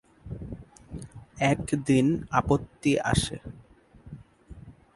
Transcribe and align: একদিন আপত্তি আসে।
একদিন 1.51 2.07
আপত্তি 2.31 2.91
আসে। 3.03 3.37